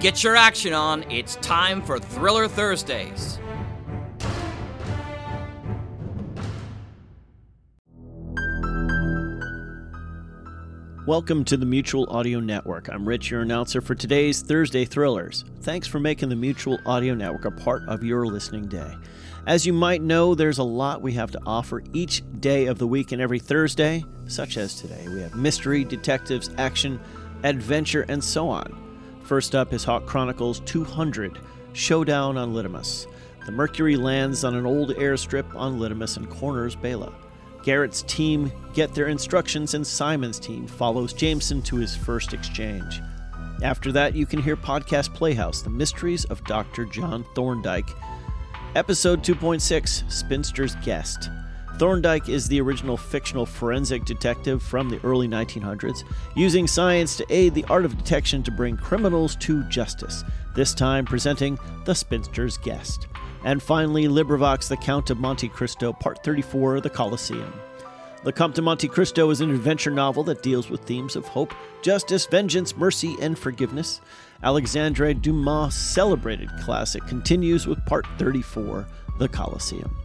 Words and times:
Get 0.00 0.22
your 0.22 0.36
action 0.36 0.74
on. 0.74 1.02
It's 1.10 1.34
time 1.36 1.82
for 1.82 1.98
Thriller 1.98 2.46
Thursdays. 2.46 3.40
Welcome 11.04 11.44
to 11.46 11.56
the 11.56 11.66
Mutual 11.66 12.06
Audio 12.10 12.38
Network. 12.38 12.88
I'm 12.88 13.08
Rich, 13.08 13.32
your 13.32 13.40
announcer 13.40 13.80
for 13.80 13.96
today's 13.96 14.40
Thursday 14.40 14.84
Thrillers. 14.84 15.44
Thanks 15.62 15.88
for 15.88 15.98
making 15.98 16.28
the 16.28 16.36
Mutual 16.36 16.78
Audio 16.86 17.14
Network 17.14 17.46
a 17.46 17.50
part 17.50 17.82
of 17.88 18.04
your 18.04 18.24
listening 18.24 18.68
day. 18.68 18.94
As 19.48 19.66
you 19.66 19.72
might 19.72 20.02
know, 20.02 20.36
there's 20.36 20.58
a 20.58 20.62
lot 20.62 21.02
we 21.02 21.14
have 21.14 21.32
to 21.32 21.40
offer 21.44 21.82
each 21.92 22.22
day 22.38 22.66
of 22.66 22.78
the 22.78 22.86
week 22.86 23.10
and 23.10 23.20
every 23.20 23.40
Thursday, 23.40 24.04
such 24.28 24.58
as 24.58 24.80
today. 24.80 25.08
We 25.08 25.22
have 25.22 25.34
mystery, 25.34 25.82
detectives, 25.82 26.50
action, 26.56 27.00
adventure, 27.42 28.02
and 28.08 28.22
so 28.22 28.48
on. 28.48 28.87
First 29.28 29.54
up 29.54 29.74
is 29.74 29.84
Hawk 29.84 30.06
Chronicles 30.06 30.60
200 30.60 31.38
Showdown 31.74 32.38
on 32.38 32.54
Lidamus. 32.54 33.06
The 33.44 33.52
Mercury 33.52 33.94
lands 33.94 34.42
on 34.42 34.54
an 34.54 34.64
old 34.64 34.94
airstrip 34.94 35.54
on 35.54 35.78
Lidamus 35.78 36.16
and 36.16 36.30
corners 36.30 36.74
Bela. 36.74 37.12
Garrett's 37.62 38.00
team 38.04 38.50
get 38.72 38.94
their 38.94 39.08
instructions, 39.08 39.74
and 39.74 39.86
Simon's 39.86 40.40
team 40.40 40.66
follows 40.66 41.12
Jameson 41.12 41.60
to 41.64 41.76
his 41.76 41.94
first 41.94 42.32
exchange. 42.32 43.02
After 43.62 43.92
that, 43.92 44.16
you 44.16 44.24
can 44.24 44.40
hear 44.40 44.56
Podcast 44.56 45.12
Playhouse 45.12 45.60
The 45.60 45.68
Mysteries 45.68 46.24
of 46.24 46.42
Dr. 46.44 46.86
John 46.86 47.22
Thorndyke. 47.34 47.94
Episode 48.76 49.22
2.6 49.22 50.10
Spinster's 50.10 50.74
Guest. 50.76 51.28
Thorndyke 51.76 52.28
is 52.28 52.48
the 52.48 52.60
original 52.60 52.96
fictional 52.96 53.46
forensic 53.46 54.04
detective 54.04 54.62
from 54.62 54.88
the 54.88 55.00
early 55.04 55.28
1900s, 55.28 56.02
using 56.34 56.66
science 56.66 57.16
to 57.16 57.26
aid 57.28 57.54
the 57.54 57.64
art 57.64 57.84
of 57.84 57.96
detection 57.96 58.42
to 58.42 58.50
bring 58.50 58.76
criminals 58.76 59.36
to 59.36 59.62
justice, 59.64 60.24
this 60.54 60.74
time 60.74 61.04
presenting 61.04 61.58
The 61.84 61.94
Spinster's 61.94 62.58
Guest. 62.58 63.06
And 63.44 63.62
finally, 63.62 64.08
LibriVox 64.08 64.68
The 64.68 64.76
Count 64.76 65.10
of 65.10 65.18
Monte 65.18 65.48
Cristo, 65.48 65.92
Part 65.92 66.24
34 66.24 66.80
The 66.80 66.90
Colosseum. 66.90 67.52
The 68.24 68.32
Comte 68.32 68.56
de 68.56 68.62
Monte 68.62 68.88
Cristo 68.88 69.30
is 69.30 69.40
an 69.40 69.50
adventure 69.50 69.92
novel 69.92 70.24
that 70.24 70.42
deals 70.42 70.68
with 70.68 70.80
themes 70.80 71.14
of 71.14 71.28
hope, 71.28 71.54
justice, 71.82 72.26
vengeance, 72.26 72.76
mercy, 72.76 73.16
and 73.20 73.38
forgiveness. 73.38 74.00
Alexandre 74.42 75.14
Dumas' 75.14 75.76
celebrated 75.76 76.50
classic 76.60 77.06
continues 77.06 77.68
with 77.68 77.84
Part 77.86 78.06
34 78.18 78.88
The 79.20 79.28
Colosseum. 79.28 79.96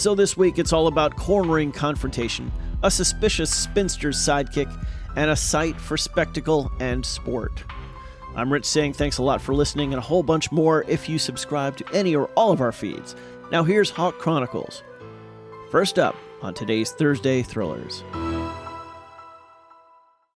So 0.00 0.14
this 0.14 0.34
week 0.34 0.58
it's 0.58 0.72
all 0.72 0.86
about 0.86 1.14
cornering 1.16 1.72
confrontation, 1.72 2.50
a 2.82 2.90
suspicious 2.90 3.54
spinster's 3.54 4.16
sidekick, 4.16 4.74
and 5.14 5.30
a 5.30 5.36
sight 5.36 5.78
for 5.78 5.98
spectacle 5.98 6.72
and 6.80 7.04
sport. 7.04 7.62
I'm 8.34 8.50
Rich 8.50 8.64
saying 8.64 8.94
thanks 8.94 9.18
a 9.18 9.22
lot 9.22 9.42
for 9.42 9.54
listening 9.54 9.92
and 9.92 9.98
a 9.98 10.00
whole 10.00 10.22
bunch 10.22 10.50
more 10.50 10.86
if 10.88 11.06
you 11.06 11.18
subscribe 11.18 11.76
to 11.76 11.84
any 11.92 12.16
or 12.16 12.28
all 12.28 12.50
of 12.50 12.62
our 12.62 12.72
feeds. 12.72 13.14
Now 13.52 13.62
here's 13.62 13.90
Hawk 13.90 14.18
Chronicles. 14.18 14.82
First 15.70 15.98
up 15.98 16.16
on 16.40 16.54
today's 16.54 16.92
Thursday 16.92 17.42
Thrillers. 17.42 18.02